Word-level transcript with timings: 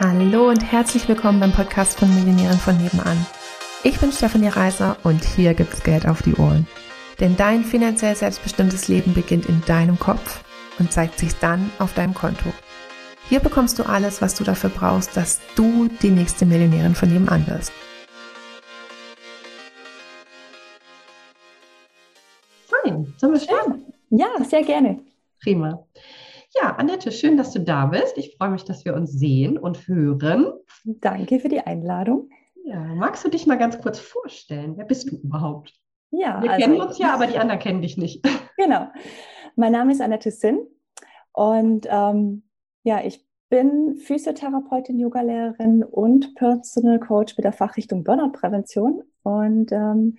Hallo 0.00 0.48
und 0.48 0.60
herzlich 0.60 1.08
willkommen 1.08 1.40
beim 1.40 1.50
Podcast 1.50 1.98
von 1.98 2.14
Millionären 2.14 2.56
von 2.56 2.78
nebenan. 2.78 3.26
Ich 3.82 3.98
bin 3.98 4.12
Stefanie 4.12 4.46
Reiser 4.46 4.96
und 5.02 5.24
hier 5.24 5.54
gibt's 5.54 5.82
Geld 5.82 6.06
auf 6.06 6.22
die 6.22 6.36
Ohren. 6.36 6.68
Denn 7.18 7.36
dein 7.36 7.64
finanziell 7.64 8.14
selbstbestimmtes 8.14 8.86
Leben 8.86 9.12
beginnt 9.12 9.46
in 9.46 9.60
deinem 9.66 9.98
Kopf 9.98 10.44
und 10.78 10.92
zeigt 10.92 11.18
sich 11.18 11.34
dann 11.40 11.72
auf 11.80 11.94
deinem 11.94 12.14
Konto. 12.14 12.52
Hier 13.28 13.40
bekommst 13.40 13.76
du 13.80 13.82
alles, 13.82 14.22
was 14.22 14.36
du 14.36 14.44
dafür 14.44 14.70
brauchst, 14.70 15.16
dass 15.16 15.40
du 15.56 15.88
die 16.00 16.10
nächste 16.10 16.46
Millionärin 16.46 16.94
von 16.94 17.12
nebenan 17.12 17.44
wirst. 17.48 17.72
Fein, 22.68 23.14
sollen 23.16 23.32
wir 23.32 23.40
starten? 23.40 23.92
Ja, 24.10 24.28
sehr 24.48 24.62
gerne. 24.62 25.00
Prima. 25.42 25.84
Ja, 26.54 26.76
Annette, 26.76 27.12
schön, 27.12 27.36
dass 27.36 27.52
du 27.52 27.60
da 27.60 27.86
bist. 27.86 28.16
Ich 28.16 28.36
freue 28.36 28.50
mich, 28.50 28.64
dass 28.64 28.84
wir 28.84 28.94
uns 28.94 29.12
sehen 29.12 29.58
und 29.58 29.86
hören. 29.86 30.52
Danke 30.84 31.40
für 31.40 31.48
die 31.48 31.60
Einladung. 31.60 32.30
Ja, 32.64 32.80
magst 32.80 33.24
du 33.24 33.28
dich 33.28 33.46
mal 33.46 33.58
ganz 33.58 33.80
kurz 33.80 33.98
vorstellen? 33.98 34.76
Wer 34.76 34.86
bist 34.86 35.10
du 35.10 35.16
überhaupt? 35.16 35.74
Ja, 36.10 36.42
wir 36.42 36.50
also, 36.50 36.64
kennen 36.64 36.80
uns 36.80 36.98
ja, 36.98 37.12
aber 37.12 37.26
die 37.26 37.38
anderen 37.38 37.60
kennen 37.60 37.82
dich 37.82 37.96
nicht. 37.96 38.26
Genau. 38.60 38.88
Mein 39.54 39.70
Name 39.70 39.92
ist 39.92 40.00
Annette 40.00 40.32
Sinn 40.32 40.66
und 41.30 41.86
ähm, 41.88 42.42
ja, 42.82 43.04
ich 43.04 43.24
bin 43.48 43.94
Physiotherapeutin, 43.94 44.98
Yogalehrerin 44.98 45.84
und 45.84 46.34
Personal 46.34 46.98
Coach 46.98 47.36
mit 47.36 47.44
der 47.44 47.52
Fachrichtung 47.52 48.02
Burnout-Prävention 48.02 49.04
und 49.22 49.70
ähm, 49.70 50.18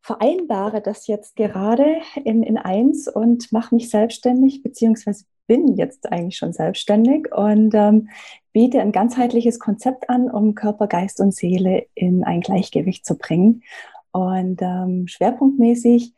vereinbare 0.00 0.80
das 0.80 1.06
jetzt 1.08 1.36
gerade 1.36 1.98
in, 2.24 2.42
in 2.42 2.56
eins 2.56 3.06
und 3.06 3.52
mache 3.52 3.74
mich 3.74 3.90
selbstständig, 3.90 4.62
beziehungsweise 4.62 5.26
bin 5.48 5.76
jetzt 5.76 6.12
eigentlich 6.12 6.36
schon 6.36 6.52
selbstständig 6.52 7.32
und 7.34 7.74
ähm, 7.74 8.08
biete 8.52 8.80
ein 8.80 8.92
ganzheitliches 8.92 9.58
Konzept 9.58 10.08
an, 10.08 10.30
um 10.30 10.54
Körper, 10.54 10.86
Geist 10.86 11.20
und 11.20 11.34
Seele 11.34 11.86
in 11.94 12.22
ein 12.22 12.40
Gleichgewicht 12.40 13.04
zu 13.04 13.18
bringen. 13.18 13.64
Und 14.12 14.62
ähm, 14.62 15.08
schwerpunktmäßig 15.08 16.14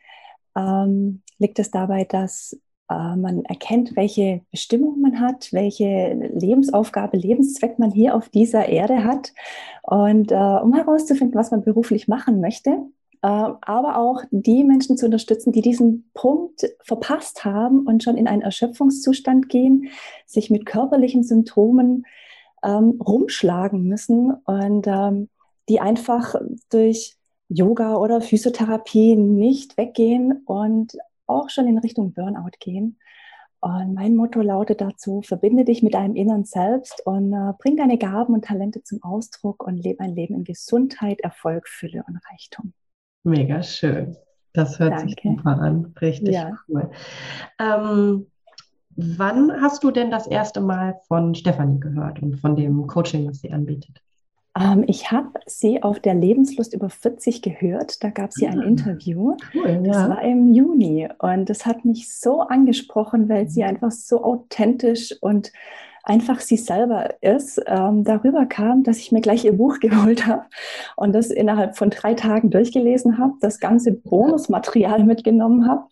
ähm, 0.55 1.23
liegt 1.39 1.57
es 1.57 1.71
dabei, 1.71 2.03
dass 2.03 2.59
äh, 2.89 3.15
man 3.15 3.45
erkennt, 3.45 3.95
welche 3.95 4.41
Bestimmung 4.51 5.01
man 5.01 5.19
hat, 5.19 5.51
welche 5.53 6.13
Lebensaufgabe, 6.33 7.17
Lebenszweck 7.17 7.79
man 7.79 7.91
hier 7.91 8.15
auf 8.15 8.29
dieser 8.29 8.67
Erde 8.67 9.03
hat. 9.03 9.33
Und 9.83 10.31
äh, 10.31 10.35
um 10.35 10.73
herauszufinden, 10.73 11.39
was 11.39 11.51
man 11.51 11.63
beruflich 11.63 12.07
machen 12.07 12.41
möchte, 12.41 12.77
aber 13.21 13.97
auch 13.97 14.23
die 14.31 14.63
Menschen 14.63 14.97
zu 14.97 15.05
unterstützen, 15.05 15.51
die 15.51 15.61
diesen 15.61 16.09
Punkt 16.13 16.65
verpasst 16.81 17.45
haben 17.45 17.85
und 17.85 18.03
schon 18.03 18.17
in 18.17 18.27
einen 18.27 18.41
Erschöpfungszustand 18.41 19.47
gehen, 19.47 19.89
sich 20.25 20.49
mit 20.49 20.65
körperlichen 20.65 21.23
Symptomen 21.23 22.05
ähm, 22.63 22.99
rumschlagen 22.99 23.83
müssen 23.83 24.33
und 24.45 24.87
ähm, 24.87 25.29
die 25.69 25.79
einfach 25.79 26.35
durch 26.71 27.15
Yoga 27.47 27.95
oder 27.97 28.21
Physiotherapie 28.21 29.15
nicht 29.15 29.77
weggehen 29.77 30.41
und 30.45 30.97
auch 31.27 31.49
schon 31.49 31.67
in 31.67 31.77
Richtung 31.77 32.13
Burnout 32.13 32.57
gehen. 32.59 32.97
Und 33.59 33.93
mein 33.93 34.15
Motto 34.15 34.41
lautet 34.41 34.81
dazu, 34.81 35.21
verbinde 35.21 35.65
dich 35.65 35.83
mit 35.83 35.93
deinem 35.93 36.15
inneren 36.15 36.45
Selbst 36.45 37.05
und 37.05 37.31
äh, 37.31 37.53
bring 37.59 37.77
deine 37.77 37.99
Gaben 37.99 38.33
und 38.33 38.45
Talente 38.45 38.81
zum 38.81 39.03
Ausdruck 39.03 39.63
und 39.63 39.77
lebe 39.77 39.99
ein 39.99 40.15
Leben 40.15 40.33
in 40.33 40.43
Gesundheit, 40.43 41.21
Erfolg, 41.21 41.67
Fülle 41.67 42.03
und 42.07 42.19
Reichtum. 42.31 42.73
Mega 43.23 43.61
schön. 43.63 44.15
Das 44.53 44.79
hört 44.79 44.93
Danke. 44.93 45.09
sich 45.09 45.17
super 45.23 45.59
an. 45.59 45.93
Richtig 46.01 46.33
ja. 46.35 46.51
cool. 46.67 46.89
Ähm, 47.59 48.27
wann 48.95 49.61
hast 49.61 49.83
du 49.83 49.91
denn 49.91 50.11
das 50.11 50.27
erste 50.27 50.59
Mal 50.59 50.99
von 51.07 51.35
Stefanie 51.35 51.79
gehört 51.79 52.21
und 52.21 52.35
von 52.37 52.55
dem 52.55 52.87
Coaching, 52.87 53.27
was 53.27 53.39
sie 53.39 53.51
anbietet? 53.51 54.01
Ähm, 54.59 54.83
ich 54.87 55.11
habe 55.11 55.39
sie 55.45 55.81
auf 55.81 55.99
der 55.99 56.13
Lebenslust 56.13 56.73
über 56.73 56.89
40 56.89 57.41
gehört. 57.41 58.03
Da 58.03 58.09
gab 58.09 58.33
sie 58.33 58.47
ein 58.47 58.59
ah, 58.59 58.65
Interview. 58.65 59.37
Cool, 59.53 59.83
das 59.83 60.09
war 60.09 60.21
im 60.23 60.53
Juni 60.53 61.07
und 61.19 61.49
das 61.49 61.65
hat 61.65 61.85
mich 61.85 62.13
so 62.13 62.41
angesprochen, 62.41 63.29
weil 63.29 63.47
sie 63.47 63.63
einfach 63.63 63.91
so 63.91 64.23
authentisch 64.23 65.15
und 65.21 65.53
einfach 66.03 66.39
sie 66.39 66.57
selber 66.57 67.21
ist, 67.21 67.61
ähm, 67.67 68.03
darüber 68.03 68.45
kam, 68.45 68.83
dass 68.83 68.97
ich 68.97 69.11
mir 69.11 69.21
gleich 69.21 69.45
ihr 69.45 69.57
Buch 69.57 69.79
geholt 69.81 70.25
habe 70.27 70.45
und 70.95 71.13
das 71.13 71.29
innerhalb 71.29 71.77
von 71.77 71.89
drei 71.89 72.13
Tagen 72.13 72.49
durchgelesen 72.49 73.17
habe, 73.17 73.33
das 73.41 73.59
ganze 73.59 73.91
Bonusmaterial 73.91 75.03
mitgenommen 75.03 75.67
habe, 75.67 75.83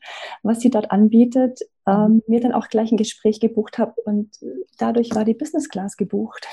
was 0.44 0.60
sie 0.60 0.70
dort 0.70 0.92
anbietet, 0.92 1.62
ähm, 1.88 2.22
mir 2.28 2.40
dann 2.40 2.54
auch 2.54 2.68
gleich 2.68 2.92
ein 2.92 2.98
Gespräch 2.98 3.40
gebucht 3.40 3.78
habe 3.78 3.94
und 4.06 4.30
dadurch 4.78 5.16
war 5.16 5.26
die 5.26 5.34
Business 5.34 5.70
Class 5.70 5.98
gebucht. 5.98 6.48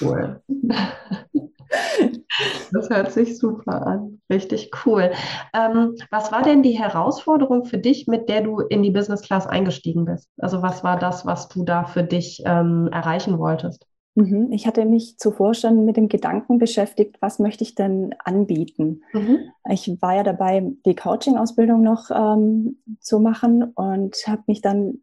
Cool. 0.00 0.40
Das 2.72 2.90
hört 2.90 3.12
sich 3.12 3.38
super 3.38 3.86
an. 3.86 4.20
Richtig 4.30 4.70
cool. 4.84 5.12
Ähm, 5.54 5.94
was 6.10 6.32
war 6.32 6.42
denn 6.42 6.62
die 6.62 6.78
Herausforderung 6.78 7.64
für 7.64 7.78
dich, 7.78 8.06
mit 8.06 8.28
der 8.28 8.42
du 8.42 8.60
in 8.60 8.82
die 8.82 8.90
Business 8.90 9.22
Class 9.22 9.46
eingestiegen 9.46 10.04
bist? 10.04 10.28
Also 10.38 10.60
was 10.62 10.84
war 10.84 10.98
das, 10.98 11.24
was 11.24 11.48
du 11.48 11.64
da 11.64 11.84
für 11.84 12.02
dich 12.02 12.42
ähm, 12.44 12.88
erreichen 12.92 13.38
wolltest? 13.38 13.86
Mhm. 14.16 14.50
Ich 14.50 14.66
hatte 14.66 14.84
mich 14.86 15.18
zuvor 15.18 15.54
schon 15.54 15.84
mit 15.84 15.96
dem 15.96 16.08
Gedanken 16.08 16.58
beschäftigt, 16.58 17.16
was 17.20 17.38
möchte 17.38 17.64
ich 17.64 17.74
denn 17.74 18.14
anbieten? 18.24 19.02
Mhm. 19.12 19.38
Ich 19.70 19.90
war 20.00 20.16
ja 20.16 20.22
dabei, 20.22 20.72
die 20.86 20.94
Coaching-Ausbildung 20.94 21.82
noch 21.82 22.10
ähm, 22.10 22.78
zu 23.00 23.20
machen 23.20 23.62
und 23.62 24.16
habe 24.26 24.42
mich 24.46 24.62
dann 24.62 25.02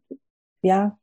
ja 0.62 0.98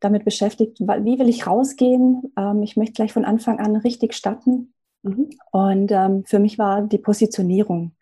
damit 0.00 0.24
beschäftigt, 0.24 0.80
wie 0.80 1.18
will 1.18 1.28
ich 1.28 1.46
rausgehen? 1.46 2.32
Ähm, 2.36 2.62
ich 2.62 2.76
möchte 2.76 2.94
gleich 2.94 3.12
von 3.12 3.24
Anfang 3.24 3.60
an 3.60 3.76
richtig 3.76 4.14
starten. 4.14 4.74
Mhm. 5.06 5.30
Und 5.52 5.92
ähm, 5.92 6.24
für 6.26 6.38
mich 6.38 6.58
war 6.58 6.82
die 6.82 6.98
Positionierung 6.98 7.94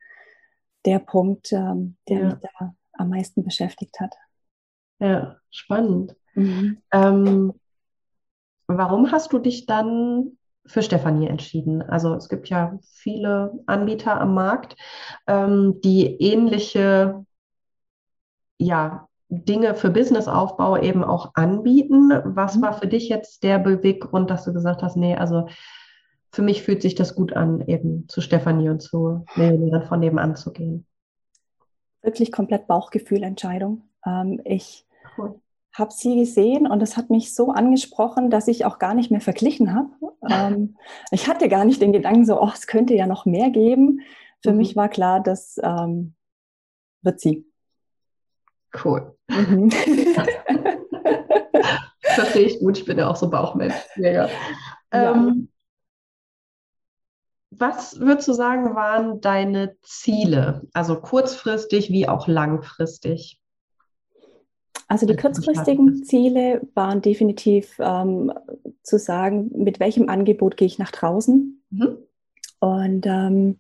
der 0.85 0.99
Punkt, 0.99 1.53
ähm, 1.53 1.97
der 2.09 2.19
ja. 2.19 2.25
mich 2.25 2.35
da 2.41 2.75
am 2.95 3.09
meisten 3.11 3.45
beschäftigt 3.45 4.01
hat. 4.01 4.15
Ja, 4.99 5.37
spannend. 5.51 6.17
Mhm. 6.35 6.79
Ähm, 6.93 7.55
warum 8.67 9.13
hast 9.13 9.33
du 9.33 9.39
dich 9.39 9.67
dann 9.67 10.39
für 10.67 10.83
Stefanie 10.83 11.29
entschieden? 11.29 11.83
Also 11.83 12.15
es 12.15 12.29
gibt 12.29 12.49
ja 12.49 12.79
viele 12.83 13.53
Anbieter 13.67 14.21
am 14.21 14.35
Markt, 14.35 14.77
ähm, 15.27 15.81
die 15.83 16.07
ähnliche 16.07 17.25
ja, 18.59 19.09
Dinge 19.29 19.75
für 19.75 19.91
Businessaufbau 19.91 20.79
eben 20.79 21.05
auch 21.05 21.33
anbieten. 21.35 22.13
Was 22.25 22.57
mhm. 22.57 22.63
war 22.63 22.73
für 22.75 22.87
dich 22.87 23.09
jetzt 23.09 23.43
der 23.43 23.59
Beweggrund, 23.59 24.31
dass 24.31 24.45
du 24.45 24.53
gesagt 24.53 24.83
hast, 24.83 24.97
nee, 24.97 25.17
also 25.17 25.49
für 26.35 26.43
mich 26.43 26.63
fühlt 26.63 26.83
sich 26.83 26.97
das 26.97 27.15
gut 27.15 27.33
an, 27.33 27.61
eben 27.69 28.09
zu 28.09 28.21
Stefanie 28.21 28.69
und 28.69 28.81
zu 28.81 29.25
Millionären 29.37 29.85
von 29.85 30.01
nebenan 30.01 30.35
zu 30.35 30.53
gehen. 30.53 30.85
Wirklich 32.03 32.33
komplett 32.33 32.67
Bauchgefühlentscheidung. 32.67 33.83
Ähm, 34.05 34.41
ich 34.45 34.85
cool. 35.17 35.41
habe 35.73 35.93
sie 35.93 36.17
gesehen 36.17 36.67
und 36.67 36.83
es 36.83 36.97
hat 36.97 37.09
mich 37.09 37.35
so 37.35 37.53
angesprochen, 37.53 38.31
dass 38.31 38.49
ich 38.49 38.65
auch 38.65 38.81
gar 38.81 38.95
nicht 38.95 39.13
mehr 39.13 39.21
verglichen 39.21 39.75
habe. 39.75 39.91
Ähm, 40.29 40.77
ich 41.13 41.29
hatte 41.29 41.49
gar 41.49 41.65
nicht 41.65 41.81
den 41.81 41.93
Gedanken 41.93 42.25
so, 42.25 42.43
oh, 42.43 42.51
es 42.53 42.67
könnte 42.67 42.95
ja 42.95 43.07
noch 43.07 43.27
mehr 43.27 43.51
geben. 43.51 44.01
Für 44.43 44.51
mhm. 44.51 44.59
mich 44.59 44.75
war 44.75 44.89
klar, 44.89 45.23
das 45.23 45.61
ähm, 45.63 46.15
wird 47.03 47.21
sie. 47.21 47.47
Cool. 48.85 49.17
Mhm. 49.29 49.71
Verstehe 52.01 52.47
ich 52.47 52.59
gut, 52.59 52.77
ich 52.79 52.85
bin 52.85 52.99
ja 52.99 53.09
auch 53.09 53.17
so 53.17 53.31
Bauchmensch. 53.31 53.75
Ja, 53.97 54.11
ja. 54.11 54.29
ja. 54.93 55.13
Ähm, 55.13 55.49
was 57.59 58.01
würdest 58.01 58.29
du 58.29 58.33
sagen, 58.33 58.75
waren 58.75 59.21
deine 59.21 59.77
Ziele? 59.83 60.63
Also 60.73 61.01
kurzfristig 61.01 61.91
wie 61.91 62.09
auch 62.09 62.29
langfristig? 62.29 63.41
Also 64.89 65.07
die 65.07 65.17
kurzfristigen 65.17 66.05
Ziele 66.05 66.61
waren 66.75 67.01
definitiv 67.01 67.77
ähm, 67.79 68.33
zu 68.83 68.99
sagen, 68.99 69.51
mit 69.55 69.81
welchem 69.81 70.09
Angebot 70.09 70.57
gehe 70.57 70.67
ich 70.67 70.79
nach 70.79 70.91
draußen. 70.91 71.63
Mhm. 71.71 71.99
Und 72.61 73.07
ähm, 73.07 73.59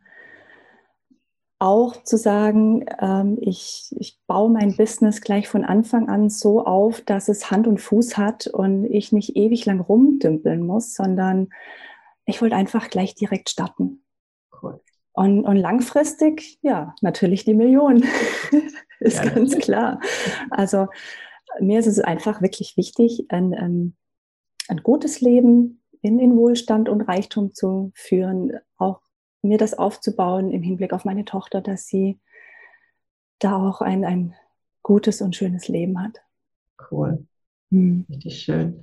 auch 1.59 2.03
zu 2.03 2.19
sagen, 2.19 2.85
ähm, 3.01 3.39
ich, 3.41 3.95
ich 3.99 4.21
baue 4.27 4.51
mein 4.51 4.77
Business 4.77 5.23
gleich 5.23 5.49
von 5.49 5.65
Anfang 5.65 6.09
an 6.09 6.29
so 6.29 6.65
auf, 6.65 7.01
dass 7.01 7.29
es 7.29 7.51
Hand 7.51 7.67
und 7.67 7.81
Fuß 7.81 8.19
hat 8.19 8.47
und 8.47 8.85
ich 8.85 9.13
nicht 9.13 9.37
ewig 9.37 9.65
lang 9.65 9.81
rumdümpeln 9.81 10.65
muss, 10.65 10.95
sondern 10.95 11.49
ich 12.27 12.41
wollte 12.41 12.57
einfach 12.57 12.91
gleich 12.91 13.15
direkt 13.15 13.51
starten. 13.51 14.05
Cool. 14.63 14.81
Und, 15.13 15.45
und 15.45 15.57
langfristig, 15.57 16.59
ja, 16.63 16.95
natürlich 17.01 17.45
die 17.45 17.55
Million. 17.55 18.05
ist 19.01 19.25
ja, 19.25 19.31
ganz 19.31 19.57
klar. 19.59 20.01
Also 20.51 20.89
mir 21.61 21.79
ist 21.79 21.87
es 21.87 22.01
einfach 22.01 22.43
wirklich 22.43 22.77
wichtig, 22.77 23.27
ein, 23.29 23.55
ein, 23.55 23.97
ein 24.69 24.79
gutes 24.79 25.21
Leben 25.21 25.83
in, 26.01 26.19
in 26.19 26.37
Wohlstand 26.37 26.89
und 26.89 27.03
Reichtum 27.03 27.55
zu 27.55 27.93
führen, 27.95 28.53
auch 28.77 29.01
mir 29.43 29.59
das 29.59 29.75
aufzubauen 29.75 30.51
im 30.51 30.63
Hinblick 30.63 30.93
auf 30.93 31.05
meine 31.05 31.25
Tochter, 31.25 31.61
dass 31.61 31.87
sie 31.87 32.19
da 33.39 33.57
auch 33.57 33.81
ein, 33.83 34.05
ein 34.05 34.35
gutes 34.83 35.21
und 35.21 35.37
schönes 35.37 35.69
Leben 35.69 36.03
hat. 36.03 36.23
Cool. 36.91 37.27
Mhm. 37.71 38.07
Richtig 38.09 38.43
schön. 38.43 38.83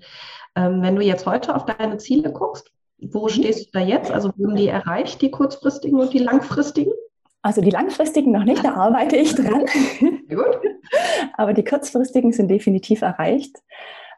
Ähm, 0.56 0.82
wenn 0.82 0.96
du 0.96 1.02
jetzt 1.02 1.26
heute 1.26 1.56
auf 1.56 1.66
deine 1.66 1.98
Ziele 1.98 2.32
guckst, 2.32 2.72
wo 3.10 3.28
stehst 3.28 3.68
du 3.68 3.80
da 3.80 3.86
jetzt? 3.86 4.12
Also 4.12 4.32
wurden 4.38 4.56
die 4.56 4.68
erreicht, 4.68 5.22
die 5.22 5.32
kurzfristigen 5.32 6.00
und 6.00 6.14
die 6.14 6.20
langfristigen? 6.20 6.94
Also 7.42 7.62
die 7.62 7.72
langfristigen 7.72 8.32
noch 8.32 8.44
nicht, 8.44 8.64
da 8.64 8.76
arbeite 8.76 9.16
ich 9.16 9.34
dran. 9.34 9.66
Gut. 10.30 10.62
Aber 11.36 11.54
die 11.54 11.64
kurzfristigen 11.64 12.32
sind 12.32 12.50
definitiv 12.50 13.02
erreicht. 13.02 13.58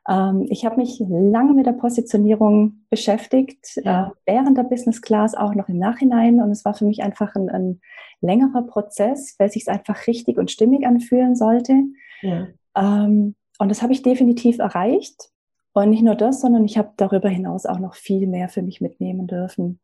Ähm, 0.10 0.46
ich 0.50 0.66
habe 0.66 0.78
mich 0.78 1.02
lange 1.08 1.54
mit 1.54 1.66
der 1.66 1.74
Positionierung 1.74 2.86
beschäftigt, 2.90 3.80
ja. 3.84 4.08
äh, 4.08 4.12
während 4.26 4.58
der 4.58 4.64
Business 4.64 5.02
Class, 5.02 5.36
auch 5.36 5.56
noch 5.56 5.70
im 5.70 5.78
Nachhinein. 5.78 6.42
Und 6.42 6.52
es 6.52 6.66
war 6.66 6.74
für 6.74 6.86
mich 6.86 7.02
einfach 7.02 7.36
ein, 7.36 7.50
ein 7.50 7.82
längerer 8.20 8.64
Prozess, 8.64 9.36
weil 9.38 9.48
es 9.48 9.54
sich 9.54 9.68
einfach 9.70 10.08
richtig 10.08 10.38
und 10.38 10.52
stimmig 10.52 10.86
anfühlen 10.86 11.36
sollte. 11.36 11.76
Ja. 12.22 12.48
Ähm, 12.76 13.36
und 13.60 13.70
das 13.70 13.82
habe 13.82 13.94
ich 13.94 14.02
definitiv 14.02 14.60
erreicht. 14.60 15.30
Und 15.74 15.90
nicht 15.90 16.04
nur 16.04 16.16
das, 16.16 16.42
sondern 16.42 16.66
ich 16.66 16.78
habe 16.78 16.94
darüber 16.98 17.30
hinaus 17.30 17.66
auch 17.66 17.80
noch 17.80 17.96
viel 17.96 18.28
mehr 18.28 18.48
für 18.48 18.62
mich 18.62 18.80
mitnehmen 18.80 19.28
dürfen. 19.28 19.80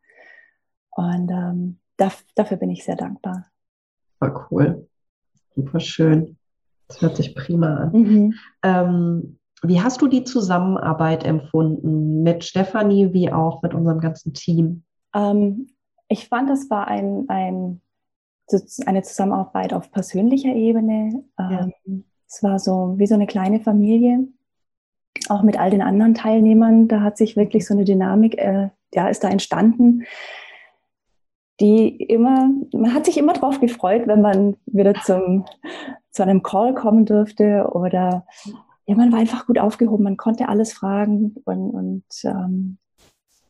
Und 0.91 1.31
ähm, 1.31 1.79
dafür 2.35 2.57
bin 2.57 2.69
ich 2.69 2.83
sehr 2.83 2.95
dankbar. 2.95 3.47
Voll 4.19 4.45
cool. 4.51 4.87
Super 5.55 5.79
schön. 5.79 6.37
Das 6.87 7.01
hört 7.01 7.17
sich 7.17 7.35
prima 7.35 7.75
an. 7.75 7.91
Mhm. 7.91 8.33
Ähm, 8.63 9.39
wie 9.61 9.81
hast 9.81 10.01
du 10.01 10.07
die 10.07 10.23
Zusammenarbeit 10.23 11.25
empfunden 11.25 12.23
mit 12.23 12.43
Stefanie 12.43 13.13
wie 13.13 13.31
auch 13.31 13.61
mit 13.61 13.73
unserem 13.73 13.99
ganzen 13.99 14.33
Team? 14.33 14.83
Ähm, 15.13 15.67
ich 16.07 16.27
fand, 16.27 16.49
das 16.49 16.69
war 16.69 16.87
ein, 16.87 17.25
ein, 17.27 17.81
eine 18.85 19.03
Zusammenarbeit 19.03 19.73
auf 19.73 19.91
persönlicher 19.91 20.53
Ebene. 20.53 21.23
Ja. 21.37 21.69
Ähm, 21.85 22.05
es 22.27 22.41
war 22.43 22.59
so 22.59 22.93
wie 22.97 23.07
so 23.07 23.15
eine 23.15 23.27
kleine 23.27 23.59
Familie, 23.59 24.27
auch 25.29 25.43
mit 25.43 25.59
all 25.59 25.69
den 25.69 25.81
anderen 25.81 26.13
Teilnehmern. 26.13 26.87
Da 26.87 27.01
hat 27.01 27.17
sich 27.17 27.35
wirklich 27.35 27.65
so 27.65 27.73
eine 27.73 27.85
Dynamik, 27.85 28.37
äh, 28.37 28.69
ja, 28.93 29.07
ist 29.07 29.23
da 29.23 29.29
entstanden, 29.29 30.03
die 31.59 31.89
immer, 32.03 32.49
man 32.73 32.93
hat 32.93 33.05
sich 33.05 33.17
immer 33.17 33.33
darauf 33.33 33.59
gefreut, 33.59 34.03
wenn 34.07 34.21
man 34.21 34.55
wieder 34.65 34.93
zum, 35.03 35.45
zu 36.11 36.23
einem 36.23 36.41
Call 36.41 36.73
kommen 36.73 37.05
durfte 37.05 37.69
oder 37.71 38.25
ja, 38.85 38.95
man 38.95 39.11
war 39.11 39.19
einfach 39.19 39.45
gut 39.45 39.59
aufgehoben, 39.59 40.03
man 40.03 40.17
konnte 40.17 40.49
alles 40.49 40.73
fragen 40.73 41.35
und, 41.45 41.69
und 41.71 42.03
ähm, 42.23 42.77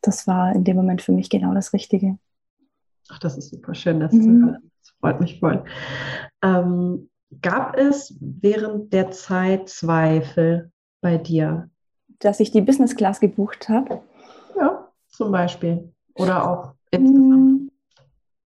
das 0.01 0.27
war 0.27 0.53
in 0.53 0.63
dem 0.63 0.75
Moment 0.75 1.01
für 1.01 1.11
mich 1.11 1.29
genau 1.29 1.53
das 1.53 1.71
Richtige. 1.71 2.17
Ach, 3.09 3.19
das 3.19 3.37
ist 3.37 3.49
super 3.49 3.73
schön, 3.73 3.99
das, 3.99 4.11
mhm. 4.11 4.57
das 4.81 4.93
freut 4.99 5.19
mich 5.21 5.39
voll. 5.39 5.63
Ähm, 6.43 7.09
gab 7.41 7.77
es 7.77 8.17
während 8.19 8.91
der 8.91 9.11
Zeit 9.11 9.69
Zweifel 9.69 10.71
bei 11.01 11.17
dir? 11.17 11.69
Dass 12.19 12.39
ich 12.39 12.51
die 12.51 12.61
Business 12.61 12.95
Class 12.95 13.19
gebucht 13.19 13.69
habe? 13.69 14.01
Ja, 14.57 14.89
zum 15.07 15.31
Beispiel. 15.31 15.91
Oder 16.15 16.49
auch 16.49 16.73
insgesamt. 16.91 17.63
Mm, 17.63 17.71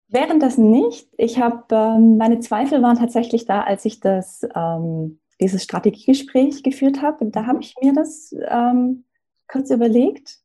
während 0.08 0.42
das 0.42 0.58
nicht. 0.58 1.08
Ich 1.16 1.40
habe, 1.40 1.64
ähm, 1.70 2.16
meine 2.16 2.40
Zweifel 2.40 2.82
waren 2.82 2.98
tatsächlich 2.98 3.46
da, 3.46 3.62
als 3.62 3.84
ich 3.84 4.00
das 4.00 4.46
ähm, 4.54 5.20
dieses 5.40 5.64
Strategiegespräch 5.64 6.62
geführt 6.62 7.02
habe. 7.02 7.26
Da 7.26 7.46
habe 7.46 7.60
ich 7.60 7.74
mir 7.80 7.92
das 7.92 8.34
ähm, 8.48 9.04
kurz 9.48 9.70
überlegt 9.70 10.38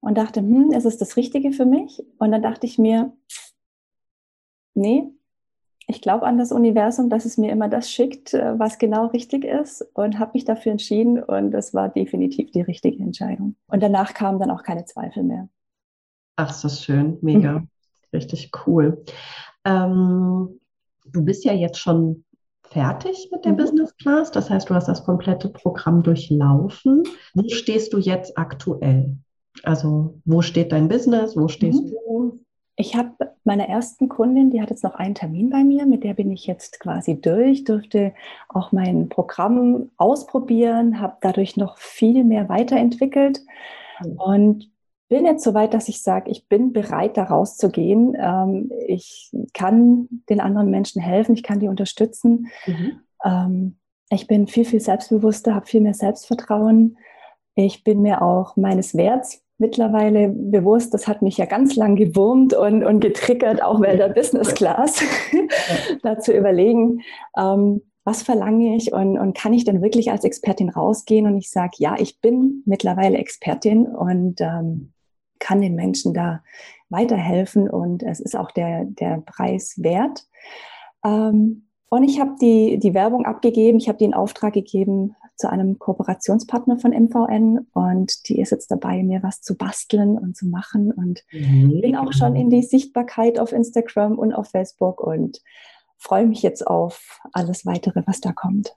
und 0.00 0.16
dachte, 0.16 0.40
hm, 0.40 0.72
ist 0.72 0.86
es 0.86 0.98
das 0.98 1.16
Richtige 1.16 1.52
für 1.52 1.66
mich? 1.66 2.02
Und 2.18 2.32
dann 2.32 2.42
dachte 2.42 2.66
ich 2.66 2.78
mir, 2.78 3.12
nee, 4.74 5.04
ich 5.90 6.00
glaube 6.00 6.24
an 6.24 6.38
das 6.38 6.52
Universum, 6.52 7.10
dass 7.10 7.24
es 7.24 7.36
mir 7.36 7.50
immer 7.50 7.68
das 7.68 7.90
schickt, 7.90 8.32
äh, 8.32 8.58
was 8.58 8.78
genau 8.78 9.06
richtig 9.06 9.44
ist 9.44 9.82
und 9.94 10.18
habe 10.18 10.32
mich 10.34 10.44
dafür 10.44 10.72
entschieden 10.72 11.22
und 11.22 11.50
das 11.50 11.74
war 11.74 11.88
definitiv 11.88 12.52
die 12.52 12.62
richtige 12.62 13.02
Entscheidung. 13.02 13.56
Und 13.66 13.82
danach 13.82 14.14
kamen 14.14 14.38
dann 14.38 14.50
auch 14.50 14.62
keine 14.62 14.84
Zweifel 14.84 15.24
mehr. 15.24 15.48
Ach, 16.36 16.50
ist 16.50 16.64
das 16.64 16.84
schön, 16.84 17.18
mega, 17.20 17.58
mhm. 17.58 17.68
richtig 18.12 18.50
cool. 18.66 19.04
Ähm, 19.64 20.60
du 21.06 21.24
bist 21.24 21.44
ja 21.44 21.52
jetzt 21.52 21.78
schon 21.78 22.24
fertig 22.62 23.28
mit 23.32 23.44
der 23.44 23.52
mhm. 23.52 23.56
Business 23.56 23.96
Class. 23.96 24.30
Das 24.30 24.48
heißt, 24.48 24.70
du 24.70 24.74
hast 24.74 24.86
das 24.86 25.04
komplette 25.04 25.48
Programm 25.48 26.02
durchlaufen. 26.02 27.02
Wo 27.34 27.48
stehst 27.48 27.92
du 27.92 27.98
jetzt 27.98 28.38
aktuell? 28.38 29.16
Also, 29.64 30.20
wo 30.24 30.40
steht 30.40 30.70
dein 30.70 30.88
Business? 30.88 31.36
Wo 31.36 31.48
stehst 31.48 31.82
mhm. 31.82 31.90
du? 31.90 31.96
Ich 32.80 32.96
habe 32.96 33.34
meine 33.44 33.68
ersten 33.68 34.08
Kundin, 34.08 34.50
die 34.50 34.62
hat 34.62 34.70
jetzt 34.70 34.84
noch 34.84 34.94
einen 34.94 35.14
Termin 35.14 35.50
bei 35.50 35.64
mir, 35.64 35.84
mit 35.84 36.02
der 36.02 36.14
bin 36.14 36.30
ich 36.30 36.46
jetzt 36.46 36.80
quasi 36.80 37.20
durch, 37.20 37.64
durfte 37.64 38.14
auch 38.48 38.72
mein 38.72 39.10
Programm 39.10 39.90
ausprobieren, 39.98 40.98
habe 40.98 41.18
dadurch 41.20 41.58
noch 41.58 41.76
viel 41.76 42.24
mehr 42.24 42.48
weiterentwickelt 42.48 43.42
mhm. 44.02 44.12
und 44.12 44.70
bin 45.10 45.26
jetzt 45.26 45.44
so 45.44 45.52
weit, 45.52 45.74
dass 45.74 45.90
ich 45.90 46.02
sage, 46.02 46.30
ich 46.30 46.48
bin 46.48 46.72
bereit, 46.72 47.18
da 47.18 47.24
rauszugehen. 47.24 48.16
Ähm, 48.18 48.72
ich 48.86 49.30
kann 49.52 50.08
den 50.30 50.40
anderen 50.40 50.70
Menschen 50.70 51.02
helfen, 51.02 51.34
ich 51.34 51.42
kann 51.42 51.60
die 51.60 51.68
unterstützen. 51.68 52.46
Mhm. 52.64 53.00
Ähm, 53.22 53.76
ich 54.08 54.26
bin 54.26 54.46
viel, 54.46 54.64
viel 54.64 54.80
selbstbewusster, 54.80 55.54
habe 55.54 55.66
viel 55.66 55.82
mehr 55.82 55.92
Selbstvertrauen. 55.92 56.96
Ich 57.56 57.84
bin 57.84 58.00
mir 58.00 58.22
auch 58.22 58.56
meines 58.56 58.96
Werts 58.96 59.42
mittlerweile 59.60 60.28
bewusst. 60.28 60.92
Das 60.94 61.06
hat 61.06 61.22
mich 61.22 61.36
ja 61.36 61.44
ganz 61.44 61.76
lang 61.76 61.94
gewurmt 61.94 62.54
und, 62.54 62.84
und 62.84 63.00
getriggert, 63.00 63.62
auch 63.62 63.80
während 63.80 64.00
der 64.00 64.08
Business 64.08 64.54
Class, 64.54 65.02
da 66.02 66.18
zu 66.18 66.32
überlegen, 66.36 67.02
ähm, 67.36 67.82
was 68.04 68.22
verlange 68.22 68.76
ich 68.76 68.92
und, 68.92 69.18
und 69.18 69.36
kann 69.36 69.52
ich 69.52 69.64
denn 69.64 69.82
wirklich 69.82 70.10
als 70.10 70.24
Expertin 70.24 70.70
rausgehen? 70.70 71.26
Und 71.26 71.36
ich 71.36 71.50
sage, 71.50 71.74
ja, 71.76 71.96
ich 71.98 72.20
bin 72.20 72.62
mittlerweile 72.64 73.18
Expertin 73.18 73.86
und 73.86 74.40
ähm, 74.40 74.92
kann 75.38 75.60
den 75.60 75.74
Menschen 75.74 76.14
da 76.14 76.42
weiterhelfen 76.88 77.68
und 77.68 78.02
es 78.02 78.18
ist 78.20 78.36
auch 78.36 78.50
der, 78.50 78.84
der 78.84 79.22
Preis 79.24 79.74
wert. 79.76 80.26
Ähm, 81.04 81.66
und 81.90 82.04
ich 82.04 82.20
habe 82.20 82.36
die, 82.40 82.78
die 82.78 82.94
Werbung 82.94 83.26
abgegeben, 83.26 83.78
ich 83.78 83.88
habe 83.88 83.98
den 83.98 84.14
Auftrag 84.14 84.54
gegeben 84.54 85.16
zu 85.40 85.50
einem 85.50 85.78
Kooperationspartner 85.78 86.78
von 86.78 86.92
MVN 86.92 87.66
und 87.72 88.28
die 88.28 88.40
ist 88.40 88.50
jetzt 88.50 88.70
dabei, 88.70 89.02
mir 89.02 89.22
was 89.22 89.40
zu 89.40 89.56
basteln 89.56 90.18
und 90.18 90.36
zu 90.36 90.46
machen 90.46 90.92
und 90.92 91.24
mhm. 91.32 91.80
bin 91.80 91.96
auch 91.96 92.12
schon 92.12 92.36
in 92.36 92.50
die 92.50 92.62
Sichtbarkeit 92.62 93.38
auf 93.38 93.52
Instagram 93.52 94.18
und 94.18 94.34
auf 94.34 94.48
Facebook 94.48 95.00
und 95.00 95.40
freue 95.96 96.26
mich 96.26 96.42
jetzt 96.42 96.66
auf 96.66 97.20
alles 97.32 97.64
weitere, 97.64 98.02
was 98.06 98.20
da 98.20 98.32
kommt. 98.32 98.74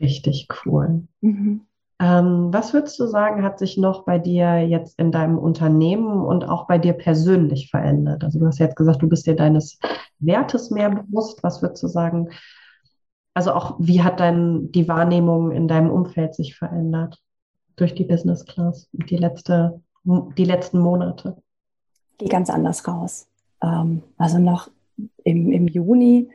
Richtig 0.00 0.48
cool. 0.64 1.06
Mhm. 1.20 1.66
Ähm, 2.00 2.48
was 2.50 2.72
würdest 2.72 2.98
du 2.98 3.06
sagen, 3.06 3.44
hat 3.44 3.58
sich 3.58 3.76
noch 3.76 4.04
bei 4.04 4.18
dir 4.18 4.66
jetzt 4.66 4.98
in 4.98 5.12
deinem 5.12 5.38
Unternehmen 5.38 6.24
und 6.24 6.44
auch 6.44 6.66
bei 6.66 6.78
dir 6.78 6.94
persönlich 6.94 7.70
verändert? 7.70 8.24
Also 8.24 8.40
du 8.40 8.46
hast 8.46 8.58
jetzt 8.58 8.76
gesagt, 8.76 9.02
du 9.02 9.08
bist 9.08 9.26
dir 9.26 9.36
deines 9.36 9.78
Wertes 10.18 10.70
mehr 10.70 10.90
bewusst. 10.90 11.42
Was 11.42 11.62
würdest 11.62 11.82
du 11.82 11.88
sagen? 11.88 12.30
Also 13.34 13.52
auch, 13.52 13.76
wie 13.78 14.02
hat 14.02 14.20
dein, 14.20 14.70
die 14.72 14.88
Wahrnehmung 14.88 15.50
in 15.50 15.68
deinem 15.68 15.90
Umfeld 15.90 16.34
sich 16.34 16.56
verändert 16.56 17.20
durch 17.76 17.94
die 17.94 18.04
Business 18.04 18.44
Class 18.46 18.88
die, 18.92 19.16
letzte, 19.16 19.80
die 20.04 20.44
letzten 20.44 20.78
Monate? 20.78 21.36
Gehe 22.18 22.28
ganz 22.28 22.48
anders 22.48 22.86
raus. 22.86 23.26
Ähm, 23.60 24.02
also 24.16 24.38
noch 24.38 24.70
im, 25.24 25.50
im 25.50 25.66
Juni 25.66 26.30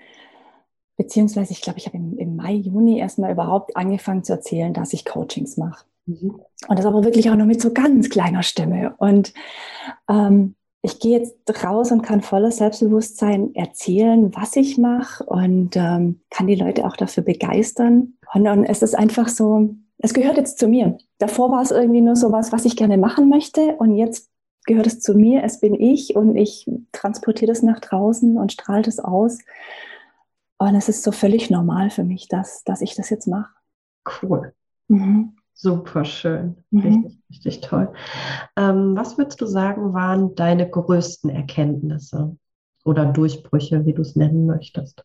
beziehungsweise 1.00 1.54
ich 1.54 1.62
glaube, 1.62 1.80
ich 1.80 1.86
habe 1.86 1.96
im, 1.96 2.18
im, 2.18 2.36
Mai, 2.36 2.56
Juni 2.56 3.00
erstmal 3.00 3.32
überhaupt 3.32 3.78
angefangen 3.78 4.26
zu 4.26 4.34
erzählen, 4.34 4.74
dass 4.74 4.92
ich 4.92 5.06
Coachings 5.06 5.56
mache. 5.56 5.86
Mhm. 6.06 6.42
Und 6.68 6.78
das 6.78 6.86
aber 6.86 7.06
wirklich 7.06 7.30
auch 7.30 7.38
nur 7.38 7.46
mit 7.46 7.62
so 7.62 7.72
ganz 7.72 8.10
kleiner 8.10 8.44
Stimme. 8.44 8.96
Und 8.98 9.34
ähm, 10.10 10.56
ich 10.82 11.00
gehe 11.00 11.20
jetzt 11.20 11.36
raus 11.64 11.92
und 11.92 12.04
kann 12.04 12.22
voller 12.22 12.52
Selbstbewusstsein 12.52 13.54
erzählen, 13.54 14.34
was 14.36 14.56
ich 14.56 14.78
mache 14.78 15.24
und 15.26 15.76
ähm, 15.76 16.22
kann 16.30 16.48
die 16.48 16.56
Leute 16.56 16.86
auch 16.86 16.96
dafür 16.96 17.24
begeistern. 17.24 18.14
Und, 18.34 18.48
und 18.48 18.64
es 18.66 18.82
ist 18.82 18.96
einfach 18.96 19.28
so, 19.28 19.76
es 19.98 20.14
gehört 20.14 20.38
jetzt 20.38 20.58
zu 20.58 20.68
mir. 20.68 20.98
Davor 21.18 21.52
war 21.52 21.62
es 21.62 21.72
irgendwie 21.72 22.02
nur 22.02 22.16
so 22.16 22.32
was, 22.32 22.54
was 22.54 22.64
ich 22.64 22.78
gerne 22.78 22.98
machen 22.98 23.28
möchte. 23.28 23.76
Und 23.76 23.96
jetzt 23.96 24.30
gehört 24.66 24.88
es 24.88 25.02
zu 25.02 25.16
mir, 25.16 25.44
es 25.44 25.60
bin 25.60 25.76
ich 25.76 26.16
und 26.16 26.38
ich 26.38 26.66
transportiere 26.94 27.52
das 27.52 27.62
nach 27.62 27.80
draußen 27.80 28.38
und 28.38 28.54
strahle 28.54 28.84
das 28.84 29.00
aus. 29.00 29.40
Und 30.60 30.76
es 30.76 30.88
ist 30.88 31.04
so 31.04 31.12
völlig 31.12 31.50
normal 31.50 31.90
für 31.90 32.04
mich, 32.04 32.30
dass, 32.30 32.64
dass 32.64 32.82
ich 32.82 32.96
das 32.96 33.10
jetzt 33.10 33.28
mache. 33.28 33.54
Cool. 34.22 34.54
Mhm. 34.88 35.36
Super 35.62 36.06
schön. 36.06 36.56
Mhm. 36.72 36.80
Richtig, 36.80 37.20
richtig 37.30 37.62
toll. 37.62 37.92
Ähm, 38.56 38.96
was 38.96 39.18
würdest 39.18 39.42
du 39.42 39.46
sagen, 39.46 39.94
waren 39.94 40.34
deine 40.36 40.70
größten 40.70 41.30
Erkenntnisse 41.30 42.38
oder 42.86 43.06
Durchbrüche, 43.06 43.86
wie 43.86 43.92
du 43.92 44.02
es 44.02 44.16
nennen 44.16 44.46
möchtest? 44.46 45.04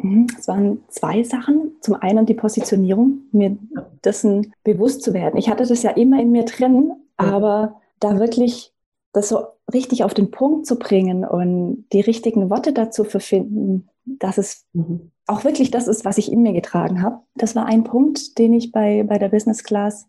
Mhm. 0.00 0.26
Es 0.36 0.48
waren 0.48 0.80
zwei 0.88 1.22
Sachen. 1.22 1.76
Zum 1.80 1.94
einen 1.94 2.26
die 2.26 2.34
Positionierung, 2.34 3.20
mir 3.30 3.56
dessen 4.04 4.52
bewusst 4.64 5.02
zu 5.02 5.14
werden. 5.14 5.36
Ich 5.36 5.48
hatte 5.48 5.64
das 5.64 5.84
ja 5.84 5.90
immer 5.90 6.20
in 6.20 6.32
mir 6.32 6.44
drin, 6.44 6.94
aber 7.16 7.80
da 8.00 8.18
wirklich 8.18 8.72
das 9.12 9.28
so 9.28 9.46
richtig 9.72 10.02
auf 10.02 10.12
den 10.12 10.32
Punkt 10.32 10.66
zu 10.66 10.76
bringen 10.76 11.24
und 11.24 11.86
die 11.92 12.00
richtigen 12.00 12.50
Worte 12.50 12.72
dazu 12.72 13.04
zu 13.04 13.20
finden, 13.20 13.88
dass 14.04 14.38
es 14.38 14.66
mhm. 14.72 15.10
auch 15.26 15.44
wirklich 15.44 15.70
das 15.70 15.88
ist, 15.88 16.04
was 16.04 16.18
ich 16.18 16.30
in 16.30 16.42
mir 16.42 16.52
getragen 16.52 17.02
habe. 17.02 17.20
Das 17.34 17.56
war 17.56 17.66
ein 17.66 17.84
Punkt, 17.84 18.38
den 18.38 18.52
ich 18.52 18.72
bei, 18.72 19.02
bei 19.02 19.18
der 19.18 19.28
Business 19.28 19.64
Class, 19.64 20.08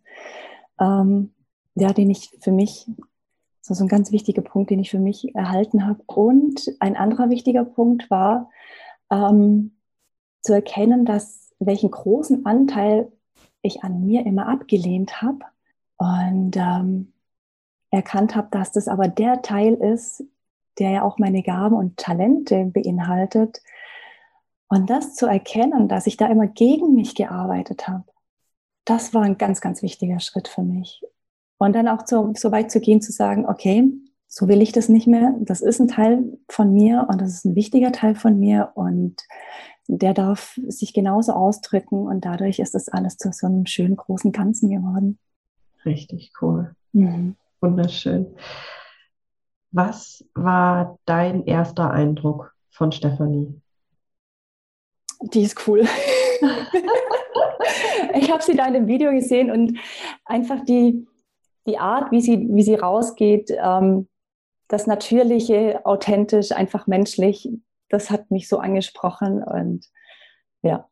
ähm, 0.79 1.33
ja, 1.75 1.93
den 1.93 2.09
ich 2.09 2.31
für 2.41 2.51
mich, 2.51 2.87
so, 3.61 3.83
ein 3.83 3.87
ganz 3.87 4.11
wichtiger 4.11 4.43
Punkt, 4.43 4.69
den 4.69 4.79
ich 4.79 4.91
für 4.91 4.99
mich 4.99 5.33
erhalten 5.33 5.87
habe. 5.87 6.01
Und 6.05 6.75
ein 6.79 6.95
anderer 6.95 7.29
wichtiger 7.29 7.65
Punkt 7.65 8.11
war, 8.11 8.49
ähm, 9.09 9.71
zu 10.41 10.53
erkennen, 10.53 11.05
dass 11.05 11.53
welchen 11.59 11.89
großen 11.89 12.45
Anteil 12.45 13.11
ich 13.61 13.83
an 13.83 14.05
mir 14.05 14.25
immer 14.25 14.47
abgelehnt 14.47 15.21
habe 15.21 15.39
und 15.97 16.55
ähm, 16.55 17.13
erkannt 17.89 18.35
habe, 18.35 18.49
dass 18.51 18.71
das 18.71 18.87
aber 18.87 19.07
der 19.07 19.41
Teil 19.41 19.73
ist, 19.73 20.23
der 20.77 20.91
ja 20.91 21.03
auch 21.03 21.17
meine 21.17 21.41
Gaben 21.41 21.75
und 21.75 21.97
Talente 21.97 22.65
beinhaltet. 22.65 23.61
Und 24.75 24.89
das 24.89 25.15
zu 25.15 25.25
erkennen, 25.25 25.87
dass 25.87 26.05
ich 26.05 26.17
da 26.17 26.27
immer 26.27 26.47
gegen 26.47 26.95
mich 26.95 27.15
gearbeitet 27.15 27.87
habe, 27.87 28.03
das 28.83 29.13
war 29.13 29.21
ein 29.21 29.37
ganz, 29.37 29.61
ganz 29.61 29.81
wichtiger 29.81 30.19
Schritt 30.19 30.49
für 30.49 30.63
mich. 30.63 31.01
Und 31.57 31.73
dann 31.77 31.87
auch 31.87 32.05
so, 32.05 32.33
so 32.35 32.51
weit 32.51 32.71
zu 32.71 32.81
gehen, 32.81 33.01
zu 33.01 33.13
sagen, 33.13 33.45
okay, 33.45 33.89
so 34.27 34.49
will 34.49 34.61
ich 34.61 34.73
das 34.73 34.89
nicht 34.89 35.07
mehr. 35.07 35.33
Das 35.39 35.61
ist 35.61 35.79
ein 35.79 35.87
Teil 35.87 36.37
von 36.49 36.73
mir 36.73 37.07
und 37.09 37.21
das 37.21 37.29
ist 37.29 37.45
ein 37.45 37.55
wichtiger 37.55 37.93
Teil 37.93 38.15
von 38.15 38.37
mir 38.37 38.73
und 38.75 39.15
der 39.87 40.13
darf 40.13 40.59
sich 40.67 40.93
genauso 40.93 41.31
ausdrücken 41.31 42.05
und 42.05 42.25
dadurch 42.25 42.59
ist 42.59 42.75
das 42.75 42.89
alles 42.89 43.15
zu 43.15 43.31
so 43.31 43.47
einem 43.47 43.65
schönen 43.67 43.95
großen 43.95 44.33
Ganzen 44.33 44.69
geworden. 44.69 45.19
Richtig 45.85 46.33
cool. 46.41 46.75
Mhm. 46.91 47.37
Wunderschön. 47.61 48.35
Was 49.71 50.25
war 50.33 50.99
dein 51.05 51.45
erster 51.45 51.91
Eindruck 51.91 52.53
von 52.71 52.91
Stefanie? 52.91 53.61
Die 55.33 55.43
ist 55.43 55.67
cool. 55.67 55.81
ich 58.13 58.31
habe 58.31 58.43
sie 58.43 58.55
da 58.55 58.67
in 58.67 58.73
dem 58.73 58.87
Video 58.87 59.11
gesehen 59.11 59.51
und 59.51 59.77
einfach 60.25 60.63
die, 60.65 61.07
die 61.65 61.77
Art, 61.77 62.11
wie 62.11 62.21
sie, 62.21 62.47
wie 62.51 62.63
sie 62.63 62.75
rausgeht, 62.75 63.51
ähm, 63.51 64.07
das 64.67 64.87
Natürliche, 64.87 65.85
authentisch, 65.85 66.51
einfach 66.51 66.87
menschlich, 66.87 67.49
das 67.89 68.09
hat 68.09 68.31
mich 68.31 68.47
so 68.47 68.57
angesprochen 68.59 69.43
und 69.43 69.85
ja. 70.61 70.87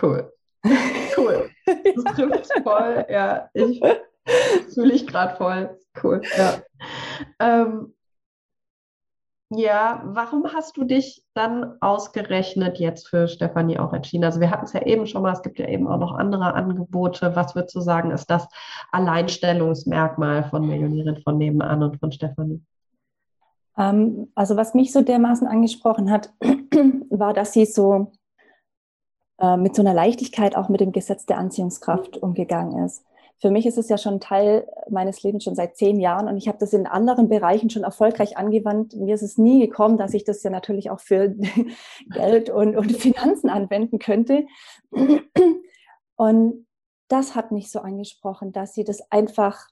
Cool. 0.00 0.32
Cool. 1.16 1.50
Das 1.66 2.04
trifft 2.14 2.52
voll. 2.62 3.06
Ja, 3.08 3.50
ich 3.54 3.80
fühle 4.74 4.92
ich 4.92 5.06
gerade 5.06 5.36
voll. 5.36 5.78
Cool. 6.02 6.20
Ja. 6.36 6.62
Ähm, 7.40 7.94
ja, 9.50 10.02
warum 10.04 10.52
hast 10.52 10.76
du 10.76 10.84
dich 10.84 11.24
dann 11.32 11.80
ausgerechnet 11.80 12.78
jetzt 12.78 13.08
für 13.08 13.28
Stefanie 13.28 13.78
auch 13.78 13.94
entschieden? 13.94 14.24
Also 14.24 14.40
wir 14.40 14.50
hatten 14.50 14.66
es 14.66 14.74
ja 14.74 14.82
eben 14.82 15.06
schon 15.06 15.22
mal, 15.22 15.32
es 15.32 15.42
gibt 15.42 15.58
ja 15.58 15.66
eben 15.66 15.88
auch 15.88 15.96
noch 15.96 16.12
andere 16.12 16.52
Angebote. 16.52 17.34
Was 17.34 17.54
würdest 17.54 17.74
du 17.74 17.80
sagen, 17.80 18.10
ist 18.10 18.26
das 18.26 18.46
Alleinstellungsmerkmal 18.92 20.44
von 20.44 20.66
Millionärin 20.66 21.22
von 21.22 21.38
nebenan 21.38 21.82
und 21.82 21.98
von 21.98 22.12
Stefanie? 22.12 22.62
Ähm, 23.78 24.30
also 24.34 24.56
was 24.56 24.74
mich 24.74 24.92
so 24.92 25.00
dermaßen 25.00 25.46
angesprochen 25.46 26.10
hat, 26.10 26.30
war, 27.10 27.32
dass 27.32 27.54
sie 27.54 27.64
so 27.64 28.12
äh, 29.38 29.56
mit 29.56 29.74
so 29.74 29.80
einer 29.80 29.94
Leichtigkeit 29.94 30.56
auch 30.56 30.68
mit 30.68 30.80
dem 30.80 30.92
Gesetz 30.92 31.24
der 31.24 31.38
Anziehungskraft 31.38 32.18
umgegangen 32.18 32.84
ist 32.84 33.02
für 33.40 33.50
mich 33.50 33.66
ist 33.66 33.78
es 33.78 33.88
ja 33.88 33.98
schon 33.98 34.20
Teil 34.20 34.68
meines 34.90 35.22
Lebens 35.22 35.44
schon 35.44 35.54
seit 35.54 35.76
zehn 35.76 36.00
Jahren 36.00 36.28
und 36.28 36.36
ich 36.36 36.48
habe 36.48 36.58
das 36.58 36.72
in 36.72 36.86
anderen 36.86 37.28
Bereichen 37.28 37.70
schon 37.70 37.84
erfolgreich 37.84 38.36
angewandt. 38.36 38.96
Mir 38.96 39.14
ist 39.14 39.22
es 39.22 39.38
nie 39.38 39.60
gekommen, 39.60 39.96
dass 39.96 40.12
ich 40.14 40.24
das 40.24 40.42
ja 40.42 40.50
natürlich 40.50 40.90
auch 40.90 41.00
für 41.00 41.34
Geld 42.12 42.50
und, 42.50 42.76
und 42.76 42.92
Finanzen 42.96 43.48
anwenden 43.48 44.00
könnte. 44.00 44.44
Und 46.16 46.66
das 47.06 47.36
hat 47.36 47.52
mich 47.52 47.70
so 47.70 47.78
angesprochen, 47.78 48.52
dass 48.52 48.74
sie 48.74 48.84
das 48.84 49.10
einfach 49.12 49.68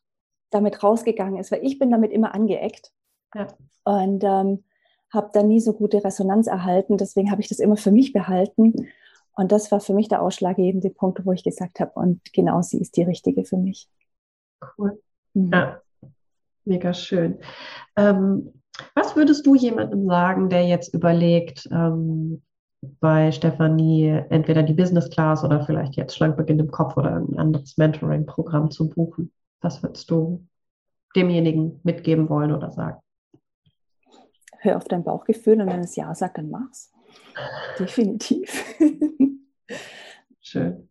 damit 0.51 0.83
rausgegangen 0.83 1.41
ist, 1.41 1.51
weil 1.51 1.65
ich 1.65 1.79
bin 1.79 1.91
damit 1.91 2.13
immer 2.13 2.35
angeeckt 2.35 2.93
ja. 3.35 3.49
und 3.85 4.23
ähm, 4.23 4.65
habe 5.13 5.31
da 5.33 5.43
nie 5.43 5.61
so 5.61 5.73
gute 5.73 6.05
Resonanz 6.05 6.47
erhalten. 6.47 6.99
Deswegen 6.99 7.33
habe 7.33 7.41
ich 7.41 7.49
das 7.49 7.59
immer 7.59 7.77
für 7.77 7.91
mich 7.91 8.13
behalten 8.13 8.89
und 9.37 9.53
das 9.53 9.71
war 9.71 9.81
für 9.81 9.95
mich 9.95 10.09
der 10.09 10.23
ausschlaggebende 10.23 10.91
Punkt, 10.91 11.25
wo 11.25 11.33
ich 11.33 11.45
gesagt 11.45 11.79
habe, 11.81 11.93
und 11.95 12.21
genau 12.33 12.63
sie 12.63 12.81
ist 12.81 12.97
die 12.97 13.03
richtige 13.03 13.45
für 13.45 13.59
mich. 13.59 13.89
Cool. 14.77 15.01
Mhm. 15.35 15.53
Ja, 15.53 15.81
mega 16.65 16.95
schön. 16.95 17.39
Ähm, 17.97 18.53
was 18.95 19.15
würdest 19.15 19.47
du 19.47 19.55
jemandem 19.55 20.07
sagen, 20.07 20.49
der 20.49 20.67
jetzt 20.67 20.95
überlegt, 20.95 21.69
ähm, 21.71 22.43
bei 23.01 23.33
Stefanie 23.33 24.23
entweder 24.31 24.63
die 24.63 24.75
Business 24.75 25.11
Class 25.11 25.45
oder 25.45 25.65
vielleicht 25.65 25.97
jetzt 25.97 26.15
Schlankbeginn 26.15 26.59
im 26.59 26.71
Kopf 26.71 26.97
oder 26.97 27.17
ein 27.17 27.39
anderes 27.39 27.77
Mentoring-Programm 27.77 28.71
zu 28.71 28.89
buchen? 28.89 29.33
Was 29.61 29.83
würdest 29.83 30.11
du 30.11 30.47
demjenigen 31.15 31.81
mitgeben 31.83 32.29
wollen 32.29 32.53
oder 32.53 32.71
sagen? 32.71 33.01
Hör 34.59 34.77
auf 34.77 34.85
dein 34.85 35.05
Bauchgefühl 35.05 35.61
und 35.61 35.69
wenn 35.69 35.81
es 35.81 35.97
Ja 35.97 36.15
sagt, 36.15 36.39
dann 36.39 36.51
mach's. 36.51 36.93
Definitiv. 37.79 38.65
Schön. 40.41 40.89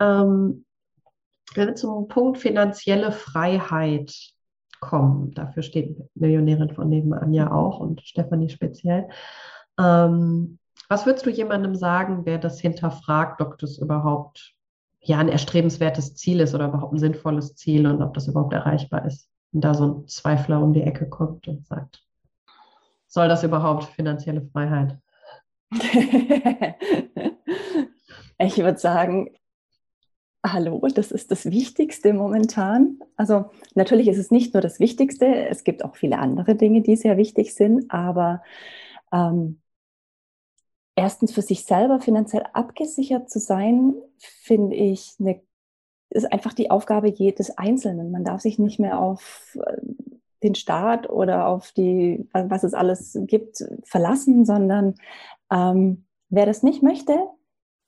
Ähm, 0.00 0.64
wenn 1.54 1.68
wir 1.68 1.74
zum 1.74 2.08
Punkt 2.08 2.38
finanzielle 2.38 3.12
Freiheit 3.12 4.14
kommen, 4.80 5.32
dafür 5.32 5.62
steht 5.62 5.96
Millionärin 6.14 6.74
von 6.74 6.88
nebenan 6.88 7.32
ja 7.32 7.50
auch 7.50 7.80
und 7.80 8.02
Stefanie 8.02 8.48
speziell. 8.48 9.08
Ähm, 9.78 10.58
was 10.88 11.04
würdest 11.04 11.26
du 11.26 11.30
jemandem 11.30 11.74
sagen, 11.74 12.24
der 12.24 12.38
das 12.38 12.60
hinterfragt, 12.60 13.40
ob 13.40 13.58
das 13.58 13.78
überhaupt 13.78 14.54
ja 15.00 15.18
ein 15.18 15.28
erstrebenswertes 15.28 16.14
Ziel 16.14 16.40
ist 16.40 16.54
oder 16.54 16.68
überhaupt 16.68 16.94
ein 16.94 16.98
sinnvolles 16.98 17.54
Ziel 17.56 17.86
und 17.86 18.02
ob 18.02 18.14
das 18.14 18.28
überhaupt 18.28 18.52
erreichbar 18.52 19.04
ist? 19.04 19.28
Und 19.52 19.62
da 19.62 19.74
so 19.74 19.84
ein 19.84 20.08
Zweifler 20.08 20.62
um 20.62 20.72
die 20.72 20.82
Ecke 20.82 21.08
kommt 21.08 21.48
und 21.48 21.66
sagt, 21.66 22.04
soll 23.06 23.28
das 23.28 23.42
überhaupt 23.42 23.84
finanzielle 23.84 24.42
Freiheit? 24.42 24.98
ich 28.38 28.58
würde 28.58 28.78
sagen, 28.78 29.30
hallo, 30.44 30.86
das 30.94 31.12
ist 31.12 31.30
das 31.30 31.46
Wichtigste 31.46 32.12
momentan. 32.12 32.98
Also 33.16 33.50
natürlich 33.74 34.08
ist 34.08 34.18
es 34.18 34.30
nicht 34.30 34.54
nur 34.54 34.60
das 34.60 34.80
Wichtigste, 34.80 35.26
es 35.48 35.64
gibt 35.64 35.84
auch 35.84 35.96
viele 35.96 36.18
andere 36.18 36.54
Dinge, 36.54 36.82
die 36.82 36.96
sehr 36.96 37.16
wichtig 37.16 37.54
sind, 37.54 37.90
aber 37.90 38.42
ähm, 39.12 39.60
erstens 40.96 41.32
für 41.32 41.42
sich 41.42 41.64
selber 41.64 42.00
finanziell 42.00 42.44
abgesichert 42.52 43.30
zu 43.30 43.38
sein, 43.38 43.94
finde 44.18 44.76
ich 44.76 45.14
eine 45.20 45.40
ist 46.10 46.32
einfach 46.32 46.54
die 46.54 46.70
Aufgabe 46.70 47.08
jedes 47.10 47.56
Einzelnen. 47.58 48.10
Man 48.10 48.24
darf 48.24 48.40
sich 48.40 48.58
nicht 48.58 48.78
mehr 48.78 48.98
auf 48.98 49.58
äh, 49.62 49.76
den 50.42 50.54
Staat 50.54 51.10
oder 51.10 51.48
auf 51.48 51.72
die, 51.72 52.28
was 52.32 52.64
es 52.64 52.74
alles 52.74 53.18
gibt, 53.26 53.64
verlassen, 53.84 54.44
sondern 54.44 54.94
ähm, 55.50 56.06
wer 56.28 56.46
das 56.46 56.62
nicht 56.62 56.82
möchte, 56.82 57.18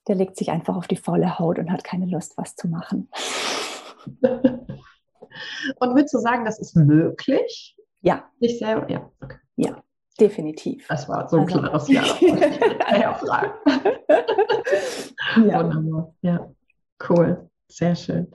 der 0.07 0.15
legt 0.15 0.35
sich 0.37 0.51
einfach 0.51 0.75
auf 0.75 0.87
die 0.87 0.97
faule 0.97 1.39
Haut 1.39 1.59
und 1.59 1.71
hat 1.71 1.83
keine 1.83 2.07
Lust, 2.07 2.37
was 2.37 2.55
zu 2.55 2.67
machen. 2.67 3.09
und 4.21 5.95
würdest 5.95 6.13
du 6.13 6.19
sagen, 6.19 6.45
das 6.45 6.59
ist 6.59 6.75
möglich? 6.75 7.77
Ja. 8.01 8.29
Nicht 8.39 8.59
selber? 8.59 8.89
Ja. 8.89 9.09
Okay. 9.21 9.37
Ja, 9.55 9.83
definitiv. 10.19 10.87
Das 10.87 11.07
war 11.07 11.29
so 11.29 11.37
ein 11.37 11.43
also, 11.43 11.59
klares 11.59 11.87
Ja. 11.87 12.03
ja, 12.91 13.21
ja. 15.37 15.63
Wunderbar. 15.63 16.13
Ja, 16.21 16.51
cool. 17.09 17.49
Sehr 17.67 17.95
schön. 17.95 18.31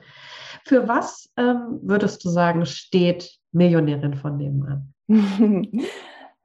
Für 0.65 0.87
was 0.87 1.31
ähm, 1.37 1.79
würdest 1.83 2.25
du 2.25 2.29
sagen, 2.29 2.65
steht 2.65 3.37
Millionärin 3.57 4.15
von 4.15 4.37
nebenan? 4.37 4.93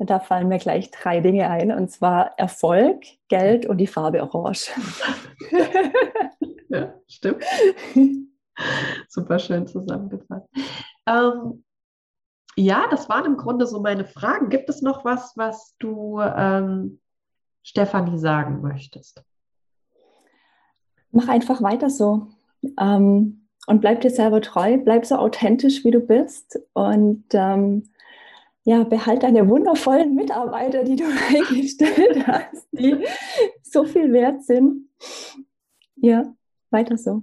Da 0.05 0.19
fallen 0.19 0.49
mir 0.49 0.59
gleich 0.59 0.91
drei 0.91 1.21
Dinge 1.21 1.49
ein, 1.49 1.71
und 1.71 1.89
zwar 1.89 2.37
Erfolg, 2.37 3.05
Geld 3.29 3.67
und 3.67 3.79
die 3.79 3.87
Farbe 3.87 4.21
Orange. 4.23 4.73
ja, 6.69 6.93
stimmt. 7.07 7.45
Super 9.09 9.39
schön 9.39 9.67
zusammengefasst. 9.67 10.49
Ähm, 11.07 11.65
ja, 12.57 12.87
das 12.91 13.09
waren 13.09 13.27
im 13.27 13.37
Grunde 13.37 13.67
so 13.67 13.81
meine 13.81 14.05
Fragen. 14.05 14.49
Gibt 14.49 14.69
es 14.69 14.83
noch 14.83 15.05
was, 15.05 15.37
was 15.37 15.77
du 15.79 16.21
ähm, 16.21 17.01
Stefanie 17.63 18.19
sagen 18.19 18.61
möchtest? 18.61 19.23
Mach 21.13 21.29
einfach 21.29 21.63
weiter 21.63 21.91
so. 21.91 22.29
Ähm, 22.79 23.42
und 23.67 23.81
bleib 23.81 24.01
dir 24.01 24.11
selber 24.11 24.41
treu, 24.41 24.79
bleib 24.79 25.07
so 25.07 25.17
authentisch, 25.17 25.85
wie 25.85 25.91
du 25.91 26.01
bist. 26.01 26.59
Und 26.73 27.25
ähm, 27.33 27.89
ja, 28.65 28.85
behalt 28.85 29.23
deine 29.23 29.49
wundervollen 29.49 30.15
Mitarbeiter, 30.15 30.85
die 30.85 30.97
du 30.97 31.05
eingestellt 31.29 32.27
hast, 32.27 32.67
die 32.73 33.05
so 33.63 33.85
viel 33.85 34.13
wert 34.13 34.45
sind. 34.45 34.89
Ja, 35.97 36.33
weiter 36.71 36.97
so. 36.97 37.23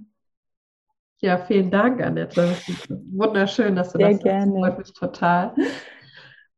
Ja, 1.22 1.36
vielen 1.38 1.70
Dank, 1.70 2.02
Annette. 2.02 2.56
Wunderschön, 3.12 3.76
dass 3.76 3.92
du 3.92 3.98
Sehr 3.98 4.12
das 4.12 4.22
gerne. 4.22 4.52
Das 4.52 4.60
freut 4.60 4.78
mich 4.78 4.92
total. 4.94 5.54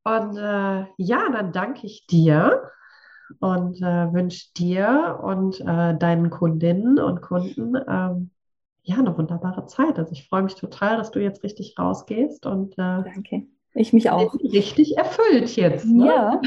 Und 0.04 0.36
äh, 0.36 0.86
ja, 0.96 1.28
dann 1.32 1.52
danke 1.52 1.86
ich 1.86 2.06
dir 2.06 2.70
und 3.40 3.80
äh, 3.82 4.12
wünsche 4.12 4.52
dir 4.56 5.20
und 5.22 5.60
äh, 5.60 5.96
deinen 5.96 6.30
Kundinnen 6.30 6.98
und 6.98 7.22
Kunden 7.22 7.74
ähm, 7.88 8.30
ja 8.82 8.96
eine 8.96 9.16
wunderbare 9.16 9.66
Zeit. 9.66 9.98
Also 9.98 10.12
ich 10.12 10.28
freue 10.28 10.42
mich 10.42 10.54
total, 10.54 10.96
dass 10.96 11.10
du 11.10 11.20
jetzt 11.20 11.42
richtig 11.42 11.78
rausgehst 11.78 12.46
und 12.46 12.72
äh, 12.74 13.02
danke. 13.02 13.46
Ich 13.74 13.92
mich 13.92 14.10
auch. 14.10 14.34
Richtig 14.34 14.98
erfüllt 14.98 15.56
jetzt. 15.56 15.86
Ne? 15.86 16.06
Ja. 16.06 16.40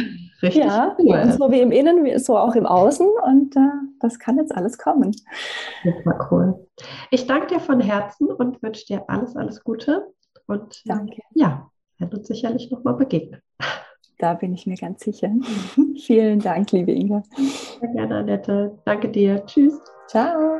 Richtig 0.44 0.64
ja. 0.64 0.96
cool. 1.00 1.32
So 1.38 1.50
wie 1.50 1.62
im 1.62 1.72
Innen, 1.72 2.20
so 2.20 2.38
auch 2.38 2.56
im 2.56 2.68
Außen. 2.68 3.08
Und 3.26 3.56
äh, 3.56 3.60
das 4.00 4.20
kann 4.20 4.38
jetzt 4.38 4.56
alles 4.56 4.78
kommen. 4.78 5.16
Super 5.84 6.28
cool. 6.30 6.68
Ich 7.10 7.26
danke 7.26 7.48
dir 7.48 7.60
von 7.60 7.80
Herzen 7.80 8.28
und 8.28 8.62
wünsche 8.62 8.86
dir 8.86 9.04
alles, 9.08 9.36
alles 9.36 9.64
Gute. 9.64 10.06
Und 10.46 10.84
danke. 10.86 11.22
Ja, 11.34 11.72
werden 11.98 12.20
uns 12.20 12.28
sicherlich 12.28 12.70
nochmal 12.70 12.94
begegnen. 12.94 13.42
Da 14.20 14.36
bin 14.36 14.54
ich 14.54 14.68
mir 14.68 14.78
ganz 14.78 15.04
sicher. 15.04 15.32
Vielen 16.06 16.40
Dank, 16.40 16.72
liebe 16.72 16.92
Inga. 16.92 17.24
Sehr 17.80 17.90
gerne, 17.90 18.18
Annette. 18.18 18.78
Danke 18.86 19.10
dir. 19.10 19.44
Tschüss. 19.46 19.80
Ciao. 20.08 20.60